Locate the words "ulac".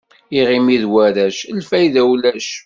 2.13-2.49